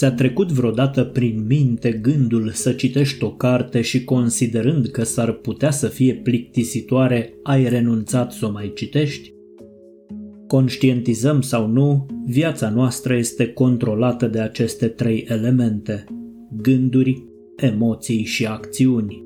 [0.00, 5.70] Ți-a trecut vreodată prin minte gândul să citești o carte și considerând că s-ar putea
[5.70, 9.32] să fie plictisitoare, ai renunțat să o mai citești?
[10.46, 16.04] Conștientizăm sau nu, viața noastră este controlată de aceste trei elemente:
[16.62, 17.24] gânduri,
[17.56, 19.24] emoții și acțiuni.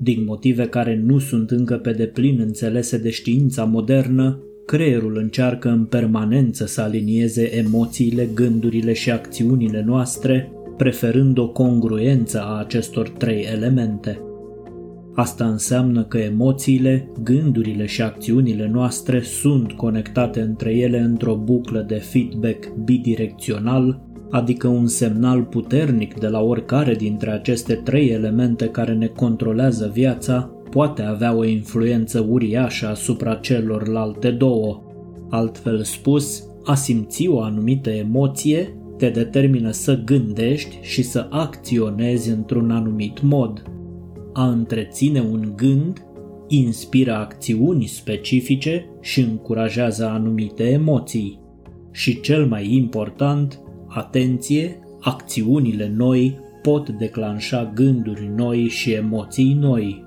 [0.00, 5.84] Din motive care nu sunt încă pe deplin înțelese de știința modernă, creierul încearcă în
[5.84, 14.20] permanență să alinieze emoțiile, gândurile și acțiunile noastre, preferând o congruență a acestor trei elemente.
[15.14, 21.96] Asta înseamnă că emoțiile, gândurile și acțiunile noastre sunt conectate între ele într-o buclă de
[21.96, 29.06] feedback bidirecțional, adică un semnal puternic de la oricare dintre aceste trei elemente care ne
[29.06, 34.82] controlează viața poate avea o influență uriașă asupra celorlalte două.
[35.30, 42.70] Altfel spus, a simți o anumită emoție te determină să gândești și să acționezi într-un
[42.70, 43.62] anumit mod.
[44.32, 46.02] A întreține un gând
[46.48, 51.40] inspiră acțiuni specifice și încurajează anumite emoții.
[51.90, 60.04] Și cel mai important, atenție, acțiunile noi pot declanșa gânduri noi și emoții noi.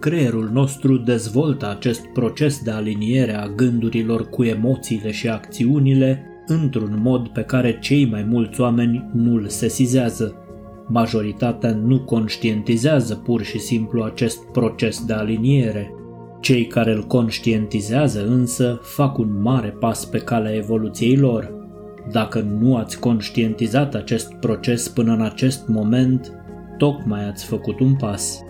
[0.00, 7.28] Creierul nostru dezvoltă acest proces de aliniere a gândurilor cu emoțiile și acțiunile într-un mod
[7.28, 10.34] pe care cei mai mulți oameni nu îl sesizează.
[10.86, 15.94] Majoritatea nu conștientizează pur și simplu acest proces de aliniere.
[16.40, 21.54] Cei care îl conștientizează însă fac un mare pas pe calea evoluției lor.
[22.12, 26.32] Dacă nu ați conștientizat acest proces până în acest moment,
[26.78, 28.42] tocmai ați făcut un pas.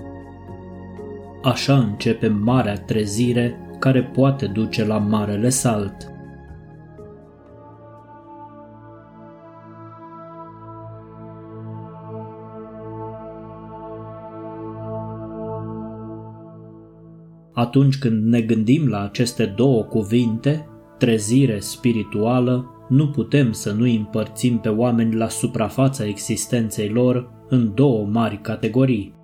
[1.43, 5.95] Așa începe marea trezire care poate duce la marele salt.
[17.53, 20.69] Atunci când ne gândim la aceste două cuvinte,
[20.99, 28.07] trezire spirituală, nu putem să nu împărțim pe oameni la suprafața existenței lor în două
[28.07, 29.20] mari categorii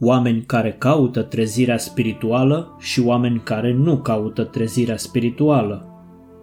[0.00, 5.84] oameni care caută trezirea spirituală și oameni care nu caută trezirea spirituală.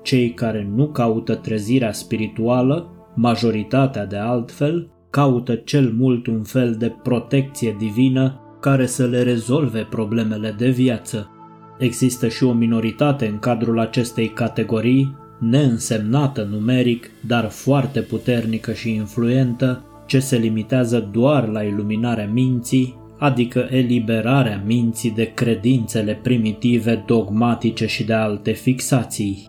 [0.04, 6.96] Cei care nu caută trezirea spirituală, majoritatea de altfel, caută cel mult un fel de
[7.04, 11.32] protecție divină care să le rezolve problemele de viață.
[11.80, 19.86] Există și o minoritate în cadrul acestei categorii, neînsemnată numeric, dar foarte puternică și influentă,
[20.06, 28.04] ce se limitează doar la iluminarea minții adică eliberarea minții de credințele primitive, dogmatice și
[28.04, 29.48] de alte fixații.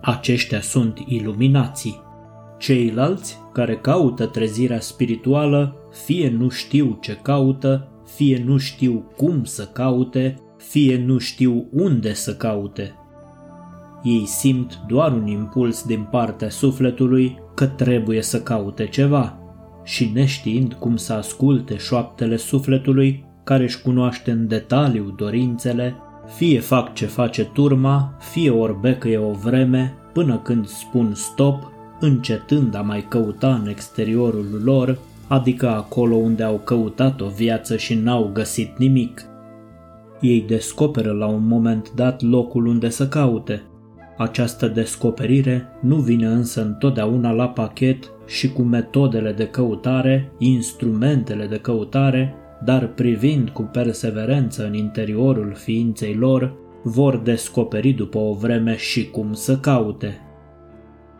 [0.00, 2.00] Aceștia sunt iluminații.
[2.58, 9.64] Ceilalți, care caută trezirea spirituală, fie nu știu ce caută, fie nu știu cum să
[9.64, 12.94] caute, fie nu știu unde să caute.
[14.02, 19.34] Ei simt doar un impuls din partea sufletului că trebuie să caute ceva–
[19.82, 25.94] și neștiind cum să asculte șoaptele sufletului care își cunoaște în detaliu dorințele,
[26.36, 31.70] fie fac ce face turma, fie orbecăie o vreme până când spun stop,
[32.00, 34.98] încetând a mai căuta în exteriorul lor,
[35.28, 39.24] adică acolo unde au căutat o viață și n-au găsit nimic.
[40.20, 43.62] Ei descoperă la un moment dat locul unde să caute.
[44.16, 51.56] Această descoperire nu vine însă întotdeauna la pachet și cu metodele de căutare, instrumentele de
[51.56, 56.52] căutare, dar privind cu perseverență în interiorul ființei lor,
[56.82, 60.20] vor descoperi după o vreme și cum să caute.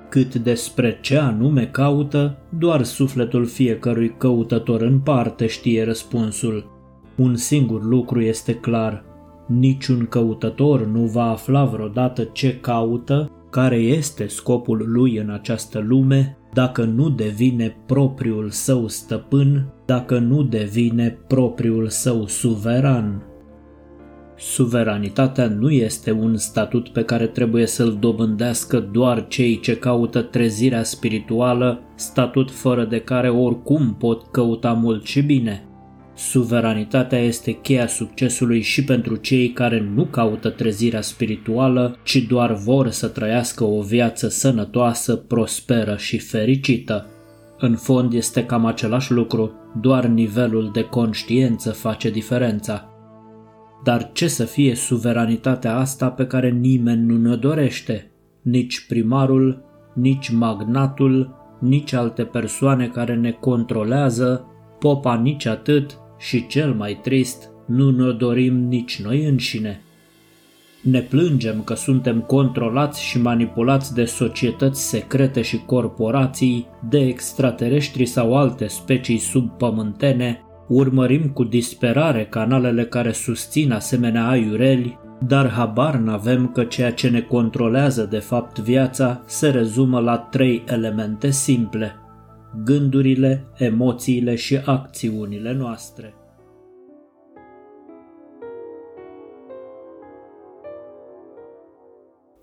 [0.08, 6.70] Cât despre ce anume caută, doar sufletul fiecărui căutător în parte știe răspunsul.
[7.16, 9.04] Un singur lucru este clar,
[9.46, 16.36] niciun căutător nu va afla vreodată ce caută, care este scopul lui în această lume
[16.52, 23.24] dacă nu devine propriul său stăpân, dacă nu devine propriul său suveran.
[24.36, 30.82] Suveranitatea nu este un statut pe care trebuie să-l dobândească doar cei ce caută trezirea
[30.82, 35.64] spirituală, statut fără de care oricum pot căuta mult și bine–
[36.20, 42.88] Suveranitatea este cheia succesului și pentru cei care nu caută trezirea spirituală, ci doar vor
[42.90, 47.06] să trăiască o viață sănătoasă, prosperă și fericită.
[47.58, 52.88] În fond este cam același lucru, doar nivelul de conștiință face diferența.
[53.84, 58.10] Dar ce să fie suveranitatea asta pe care nimeni nu ne dorește?
[58.42, 59.64] Nici primarul,
[59.94, 64.44] nici magnatul, nici alte persoane care ne controlează,
[64.78, 69.80] popa nici atât și cel mai trist, nu ne dorim nici noi înșine.
[70.82, 78.36] Ne plângem că suntem controlați și manipulați de societăți secrete și corporații, de extraterestri sau
[78.36, 86.64] alte specii subpământene, urmărim cu disperare canalele care susțin asemenea aiureli, dar habar n-avem că
[86.64, 91.96] ceea ce ne controlează de fapt viața se rezumă la trei elemente simple:
[92.64, 96.14] gândurile, emoțiile și acțiunile noastre.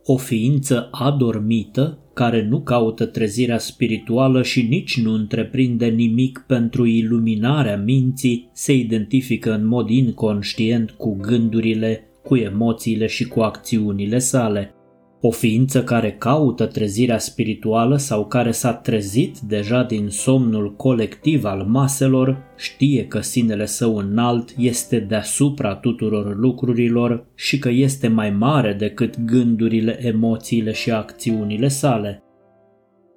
[0.10, 7.78] o ființă adormită care nu caută trezirea spirituală și nici nu întreprinde nimic pentru iluminarea
[7.78, 14.77] minții, se identifică în mod inconștient cu gândurile, cu emoțiile și cu acțiunile sale.
[15.22, 21.64] O ființă care caută trezirea spirituală sau care s-a trezit deja din somnul colectiv al
[21.64, 28.74] maselor, știe că sinele său înalt este deasupra tuturor lucrurilor și că este mai mare
[28.74, 32.22] decât gândurile, emoțiile și acțiunile sale.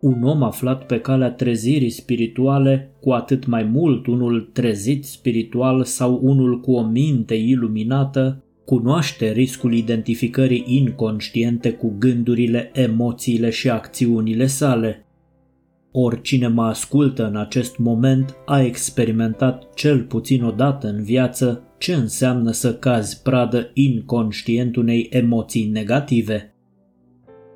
[0.00, 6.20] Un om aflat pe calea trezirii spirituale, cu atât mai mult unul trezit spiritual sau
[6.22, 15.04] unul cu o minte iluminată, cunoaște riscul identificării inconștiente cu gândurile, emoțiile și acțiunile sale.
[15.92, 21.94] Oricine mă ascultă în acest moment a experimentat cel puțin o dată în viață ce
[21.94, 26.54] înseamnă să cazi pradă inconștient unei emoții negative.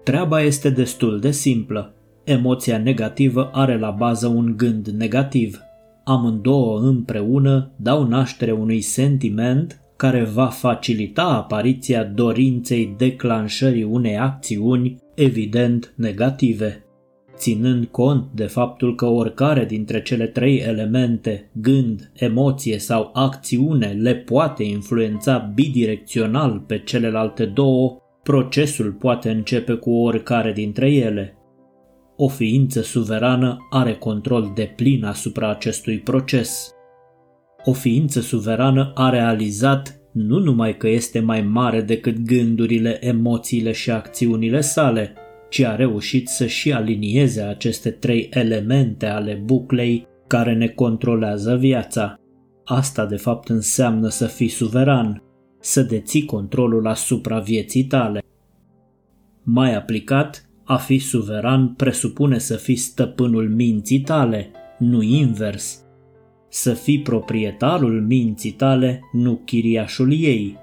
[0.04, 1.94] Treaba este destul de simplă.
[2.24, 5.60] Emoția negativă are la bază un gând negativ.
[6.04, 15.93] Amândouă împreună dau naștere unui sentiment care va facilita apariția dorinței declanșării unei acțiuni evident
[15.96, 16.85] negative.
[17.37, 24.14] Ținând cont de faptul că oricare dintre cele trei elemente, gând, emoție sau acțiune, le
[24.14, 31.37] poate influența bidirecțional pe celelalte două, procesul poate începe cu oricare dintre ele.
[32.17, 36.75] O ființă suverană are control de plin asupra acestui proces
[37.64, 43.90] o ființă suverană a realizat nu numai că este mai mare decât gândurile, emoțiile și
[43.90, 45.12] acțiunile sale,
[45.50, 52.14] ci a reușit să și alinieze aceste trei elemente ale buclei care ne controlează viața.
[52.64, 55.22] Asta de fapt înseamnă să fii suveran,
[55.61, 58.22] să deții controlul asupra vieții tale.
[59.43, 65.78] Mai aplicat, a fi suveran presupune să fii stăpânul minții tale, nu invers–
[66.54, 70.56] să fii proprietarul minții tale, nu chiriașul ei.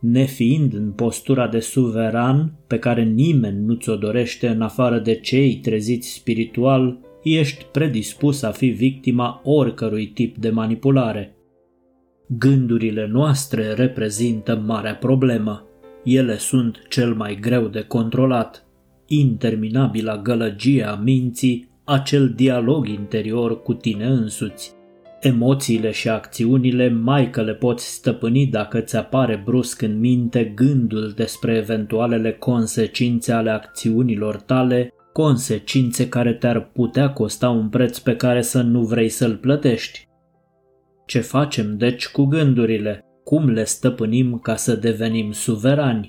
[0.00, 5.56] Nefiind în postura de suveran pe care nimeni nu ți-o dorește în afară de cei
[5.56, 11.36] treziți spiritual, ești predispus a fi victima oricărui tip de manipulare.
[12.28, 15.66] Gândurile noastre reprezintă marea problemă.
[16.04, 18.66] Ele sunt cel mai greu de controlat.
[19.06, 24.75] Interminabila gălăgie a minții, acel dialog interior cu tine însuți.
[25.20, 31.12] Emoțiile și acțiunile mai că le poți stăpâni dacă ți apare brusc în minte gândul
[31.16, 38.42] despre eventualele consecințe ale acțiunilor tale, consecințe care te-ar putea costa un preț pe care
[38.42, 40.08] să nu vrei să-l plătești.
[41.06, 43.00] Ce facem deci cu gândurile?
[43.24, 46.08] Cum le stăpânim ca să devenim suverani?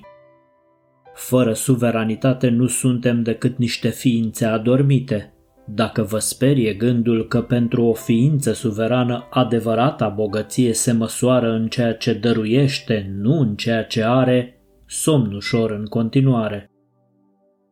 [1.14, 5.32] Fără suveranitate nu suntem decât niște ființe adormite–
[5.70, 11.94] dacă vă sperie gândul că pentru o ființă suverană adevărata bogăție se măsoară în ceea
[11.94, 16.72] ce dăruiește, nu în ceea ce are, somn ușor în continuare.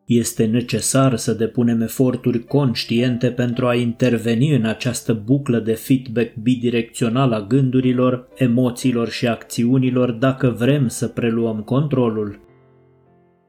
[0.05, 7.31] Este necesar să depunem eforturi conștiente pentru a interveni în această buclă de feedback bidirecțional
[7.31, 12.44] a gândurilor, emoțiilor și acțiunilor dacă vrem să preluăm controlul.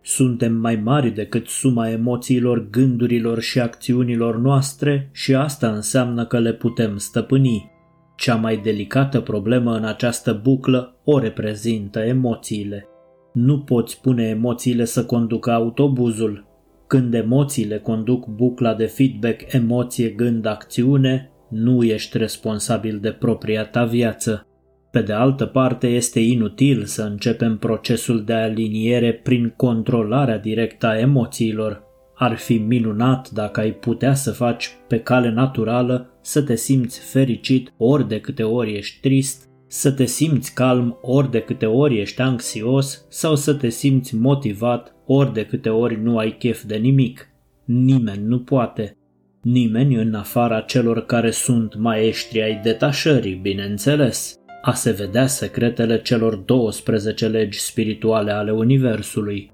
[0.08, 6.52] Suntem mai mari decât suma emoțiilor, gândurilor și acțiunilor noastre și asta înseamnă că le
[6.52, 7.70] putem stăpâni.
[8.16, 12.86] Cea mai delicată problemă în această buclă o reprezintă emoțiile.
[13.32, 16.46] Nu poți pune emoțiile să conducă autobuzul.
[16.86, 24.46] Când emoțiile conduc bucla de feedback emoție-gând-acțiune, nu ești responsabil de propria ta viață.
[24.96, 30.98] Pe de altă parte, este inutil să începem procesul de aliniere prin controlarea directă a
[30.98, 31.82] emoțiilor.
[32.14, 37.72] Ar fi minunat dacă ai putea să faci pe cale naturală să te simți fericit
[37.76, 42.20] ori de câte ori ești trist, să te simți calm ori de câte ori ești
[42.20, 47.28] anxios sau să te simți motivat ori de câte ori nu ai chef de nimic.
[47.64, 48.96] Nimeni nu poate.
[49.42, 56.34] Nimeni în afara celor care sunt maestri ai detașării, bineînțeles, a se vedea secretele celor
[56.34, 59.52] 12 legi spirituale ale Universului.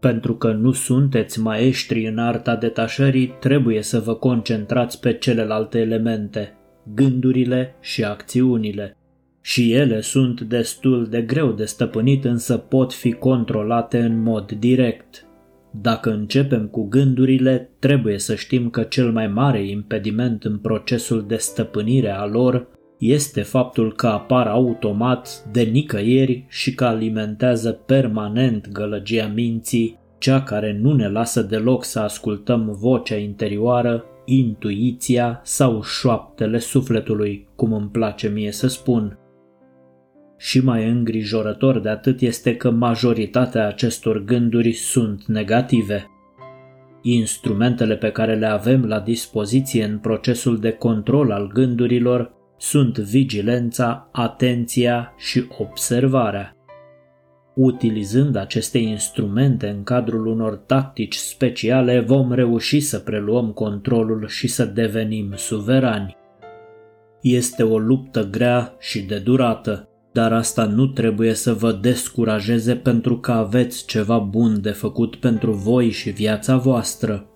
[0.00, 6.56] Pentru că nu sunteți maestri în arta detașării, trebuie să vă concentrați pe celelalte elemente,
[6.94, 8.96] gândurile și acțiunile.
[9.40, 15.26] Și ele sunt destul de greu de stăpânit, însă pot fi controlate în mod direct.
[15.80, 21.36] Dacă începem cu gândurile, trebuie să știm că cel mai mare impediment în procesul de
[21.36, 29.30] stăpânire a lor este faptul că apar automat de nicăieri și că alimentează permanent gălăgia
[29.34, 37.48] minții, cea care nu ne lasă deloc să ascultăm vocea interioară, intuiția sau șoaptele sufletului,
[37.56, 39.18] cum îmi place mie să spun.
[40.36, 46.06] Și mai îngrijorător de atât este că majoritatea acestor gânduri sunt negative.
[47.02, 54.08] Instrumentele pe care le avem la dispoziție în procesul de control al gândurilor sunt vigilența,
[54.12, 56.52] atenția și observarea.
[57.54, 64.64] Utilizând aceste instrumente în cadrul unor tactici speciale, vom reuși să preluăm controlul și să
[64.64, 66.16] devenim suverani.
[67.22, 73.18] Este o luptă grea și de durată, dar asta nu trebuie să vă descurajeze pentru
[73.18, 77.27] că aveți ceva bun de făcut pentru voi și viața voastră.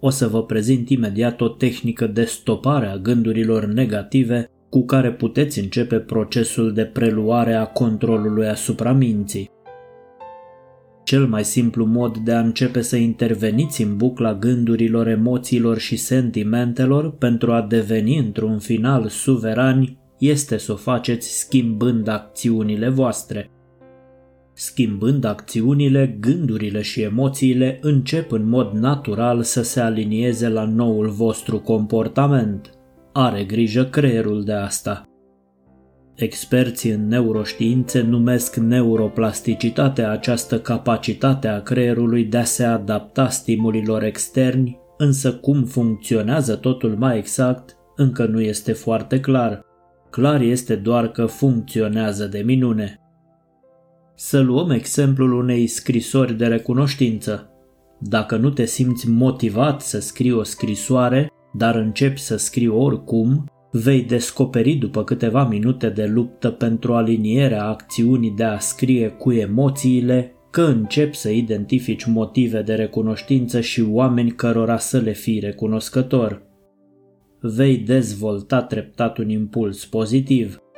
[0.00, 5.58] O să vă prezint imediat o tehnică de stopare a gândurilor negative cu care puteți
[5.58, 9.50] începe procesul de preluare a controlului asupra minții.
[11.04, 17.10] Cel mai simplu mod de a începe să interveniți în bucla gândurilor, emoțiilor și sentimentelor
[17.10, 23.50] pentru a deveni într-un final suverani este să o faceți schimbând acțiunile voastre.
[24.54, 31.58] Schimbând acțiunile, gândurile și emoțiile încep în mod natural să se alinieze la noul vostru
[31.58, 32.70] comportament.
[33.12, 35.04] Are grijă creierul de asta.
[36.14, 44.78] Experții în neuroștiințe numesc neuroplasticitatea această capacitate a creierului de a se adapta stimulilor externi,
[44.96, 49.64] însă cum funcționează totul mai exact încă nu este foarte clar.
[50.10, 53.00] Clar este doar că funcționează de minune.
[54.22, 57.50] Să luăm exemplul unei scrisori de recunoștință.
[58.00, 64.02] Dacă nu te simți motivat să scrii o scrisoare, dar începi să scrii oricum, vei
[64.02, 70.62] descoperi după câteva minute de luptă pentru alinierea acțiunii de a scrie cu emoțiile că
[70.62, 76.42] începi să identifici motive de recunoștință și oameni cărora să le fii recunoscător.
[77.40, 80.58] Vei dezvolta treptat un impuls pozitiv–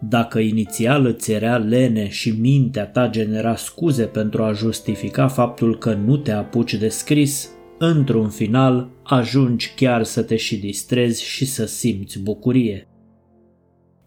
[0.00, 5.94] dacă inițial îți era lene și mintea ta genera scuze pentru a justifica faptul că
[5.94, 11.66] nu te apuci de scris, într-un final ajungi chiar să te și distrezi și să
[11.66, 12.88] simți bucurie.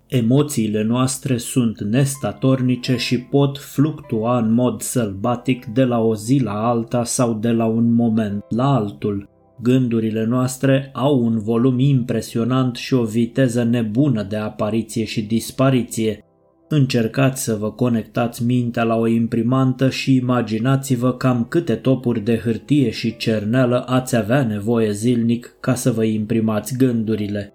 [0.07, 6.67] Emoțiile noastre sunt nestatornice și pot fluctua în mod sălbatic de la o zi la
[6.67, 9.30] alta sau de la un moment la altul.
[9.61, 16.25] Gândurile noastre au un volum impresionant și o viteză nebună de apariție și dispariție.
[16.67, 22.89] Încercați să vă conectați mintea la o imprimantă și imaginați-vă cam câte topuri de hârtie
[22.89, 27.53] și cerneală ați avea nevoie zilnic ca să vă imprimați gândurile.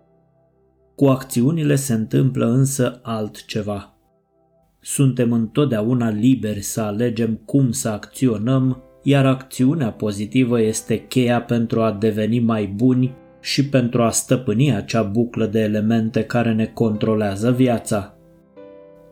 [0.95, 3.99] Cu acțiunile se întâmplă însă altceva.
[4.81, 11.93] Suntem întotdeauna liberi să alegem cum să acționăm iar acțiunea pozitivă este cheia pentru a
[11.93, 18.17] deveni mai buni și pentru a stăpâni acea buclă de elemente care ne controlează viața.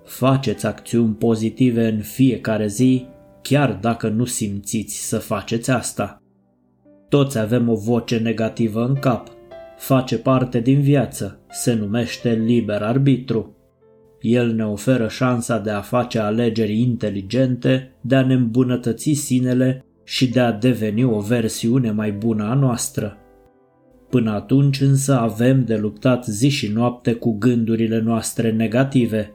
[0.05, 3.07] Faceți acțiuni pozitive în fiecare zi,
[3.43, 6.23] chiar dacă nu simțiți să faceți asta.
[7.09, 9.29] Toți avem o voce negativă în cap.
[9.77, 13.54] Face parte din viață, se numește liber arbitru.
[14.25, 20.29] El ne oferă șansa de a face alegeri inteligente, de a ne îmbunătăți sinele și
[20.29, 23.19] de a deveni o versiune mai bună a noastră.
[24.11, 29.31] Până atunci însă avem de luptat zi și noapte cu gândurile noastre negative.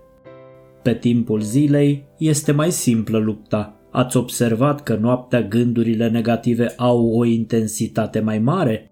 [0.84, 3.80] Pe timpul zilei este mai simplă lupta.
[3.92, 8.92] Ați observat că noaptea gândurile negative au o intensitate mai mare?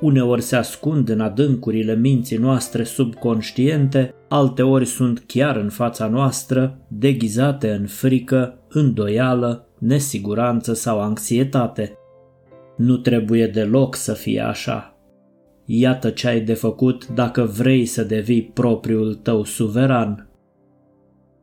[0.00, 7.70] Uneori se ascund în adâncurile minții noastre subconștiente, alteori sunt chiar în fața noastră, deghizate
[7.70, 11.98] în frică, îndoială, nesiguranță sau anxietate.
[12.76, 14.98] Nu trebuie deloc să fie așa.
[15.64, 20.28] Iată ce ai de făcut dacă vrei să devii propriul tău suveran.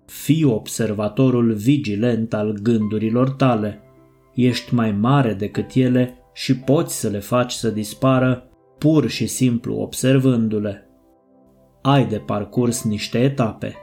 [0.05, 3.81] Fii observatorul vigilent al gândurilor tale.
[4.35, 8.45] Ești mai mare decât ele și poți să le faci să dispară
[8.77, 10.89] pur și simplu observându-le.
[11.81, 13.75] Ai de parcurs niște etape.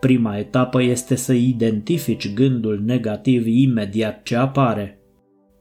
[0.00, 5.00] Prima etapă este să identifici gândul negativ imediat ce apare.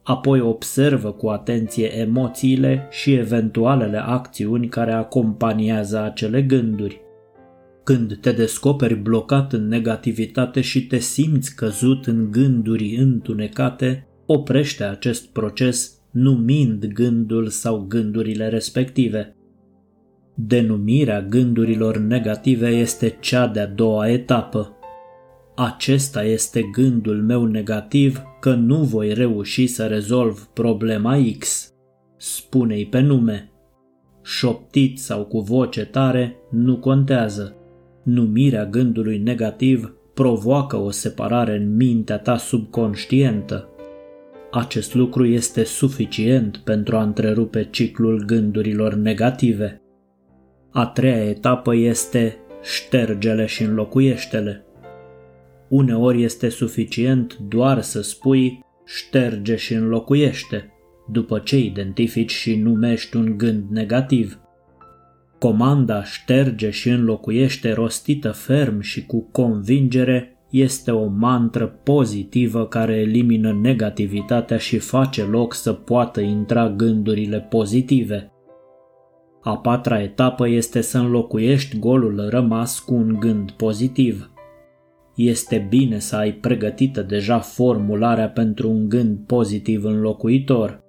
[0.04, 7.02] Apoi observă cu atenție emoțiile și eventualele acțiuni care acompaniază acele gânduri.
[7.84, 15.28] Când te descoperi blocat în negativitate și te simți căzut în gânduri întunecate, oprește acest
[15.28, 19.36] proces numind gândul sau gândurile respective.
[20.36, 24.78] Denumirea gândurilor negative este cea de-a doua etapă.
[25.56, 31.74] Acesta este gândul meu negativ că nu voi reuși să rezolv problema X.
[32.18, 33.52] Spune-i pe nume.
[34.24, 37.56] Șoptit sau cu voce tare nu contează.
[38.04, 43.70] Numirea gândului negativ provoacă o separare în mintea ta subconștientă.
[44.52, 49.82] Acest lucru este suficient pentru a întrerupe ciclul gândurilor negative.
[50.72, 54.66] A treia etapă este ștergele și înlocuiește-le.
[55.68, 60.74] Uneori este suficient doar să spui șterge și înlocuiește,
[61.12, 64.40] după ce identifici și numești un gând negativ.
[65.40, 73.54] Comanda șterge și înlocuiește rostită ferm și cu convingere este o mantră pozitivă care elimină
[73.62, 78.32] negativitatea și face loc să poată intra gândurile pozitive.
[79.42, 84.32] A patra etapă este să înlocuiești golul rămas cu un gând pozitiv.
[85.16, 90.84] Este bine să ai pregătită deja formularea pentru un gând pozitiv înlocuitor.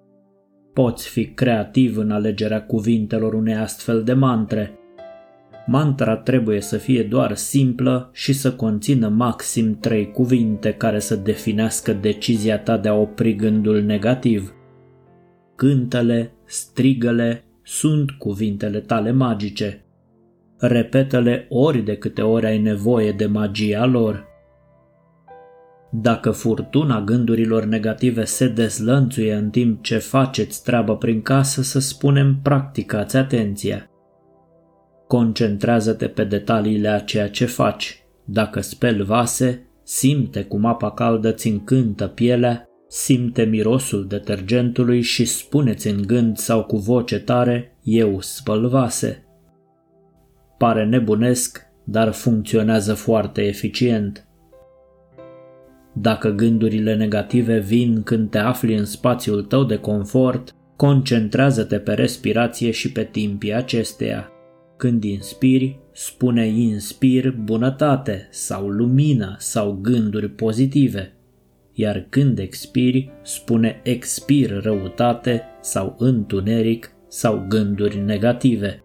[0.73, 4.75] Poți fi creativ în alegerea cuvintelor unei astfel de mantre–
[5.73, 11.93] Mantra trebuie să fie doar simplă și să conțină maxim trei cuvinte care să definească
[11.93, 14.55] decizia ta de a opri gândul negativ.
[15.57, 19.85] Cântele, strigăle sunt cuvintele tale magice.
[20.59, 24.27] Repetă-le ori de câte ori ai nevoie de magia lor.
[25.91, 32.39] Dacă furtuna gândurilor negative se dezlănțuie în timp ce faceți treabă prin casă, să spunem,
[32.43, 33.90] practicați atenția.
[35.11, 38.03] Concentrează-te pe detaliile a ceea ce faci.
[38.25, 45.89] Dacă speli vase, simte cum apa caldă ți încântă pielea, simte mirosul detergentului și spuneți
[45.89, 49.25] în gând sau cu voce tare, eu spăl vase.
[50.59, 54.27] Pare nebunesc, dar funcționează foarte eficient.
[55.93, 62.71] Dacă gândurile negative vin când te afli în spațiul tău de confort, concentrează-te pe respirație
[62.71, 64.31] și pe timpii acesteia.
[64.81, 71.13] Când inspiri, spune inspir bunătate sau lumină sau gânduri pozitive,
[71.73, 78.83] iar când expiri, spune expir răutate sau întuneric sau gânduri negative.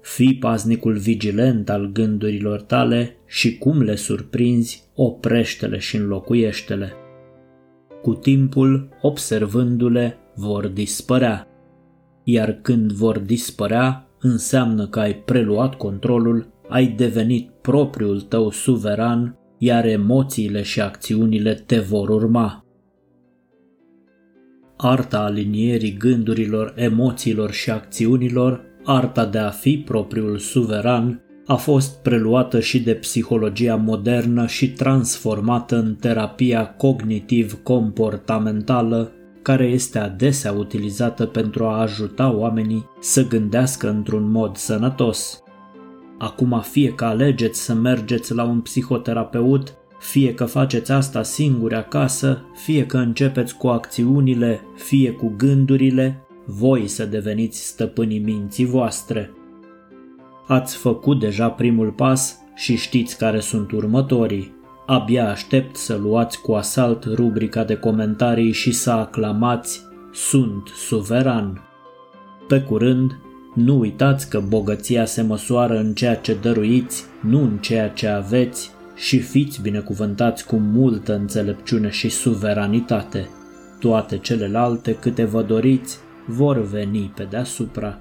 [0.00, 6.92] Fii paznicul vigilent al gândurilor tale și cum le surprinzi, oprește-le și înlocuiește-le.
[8.02, 11.48] Cu timpul, observându-le, vor dispărea,
[12.24, 19.86] iar când vor dispărea, înseamnă că ai preluat controlul, ai devenit propriul tău suveran, iar
[19.86, 22.64] emoțiile și acțiunile te vor urma.
[24.76, 32.60] Arta alinierii gândurilor, emoțiilor și acțiunilor, arta de a fi propriul suveran, a fost preluată
[32.60, 39.12] și de psihologia modernă și transformată în terapia cognitiv-comportamentală
[39.46, 45.42] care este adesea utilizată pentru a ajuta oamenii să gândească într-un mod sănătos.
[46.18, 52.42] Acum fie că alegeți să mergeți la un psihoterapeut, fie că faceți asta singuri acasă,
[52.54, 59.30] fie că începeți cu acțiunile, fie cu gândurile, voi să deveniți stăpânii minții voastre.
[60.46, 64.54] Ați făcut deja primul pas și știți care sunt următorii.
[64.86, 71.62] Abia aștept să luați cu asalt rubrica de comentarii și să aclamați Sunt suveran.
[72.48, 73.18] Pe curând,
[73.54, 78.70] nu uitați că bogăția se măsoară în ceea ce dăruiți, nu în ceea ce aveți
[78.94, 83.28] și fiți binecuvântați cu multă înțelepciune și suveranitate.
[83.80, 87.98] Toate celelalte câte vă doriți vor veni pe deasupra.